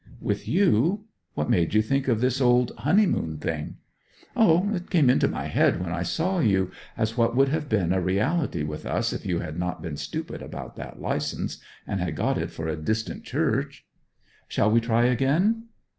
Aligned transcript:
'With 0.19 0.47
you. 0.47 1.03
What 1.35 1.47
made 1.51 1.75
you 1.75 1.83
think 1.83 2.07
of 2.07 2.21
this 2.21 2.41
old 2.41 2.71
"Honeymoon" 2.79 3.37
thing?' 3.37 3.77
'O! 4.35 4.73
it 4.73 4.89
came 4.89 5.11
into 5.11 5.27
my 5.27 5.45
head 5.45 5.79
when 5.79 5.91
I 5.91 6.01
saw 6.01 6.39
you, 6.39 6.71
as 6.97 7.17
what 7.17 7.35
would 7.35 7.49
have 7.49 7.69
been 7.69 7.93
a 7.93 8.01
reality 8.01 8.63
with 8.63 8.87
us 8.87 9.13
if 9.13 9.27
you 9.27 9.41
had 9.41 9.59
not 9.59 9.83
been 9.83 9.97
stupid 9.97 10.41
about 10.41 10.75
that 10.77 10.99
licence, 10.99 11.59
and 11.85 11.99
had 11.99 12.15
got 12.15 12.39
it 12.39 12.49
for 12.49 12.67
a 12.67 12.75
distant 12.75 13.25
church.' 13.25 13.85
'Shall 14.49 14.71
we 14.71 14.81
try 14.81 15.03
again?' 15.05 15.65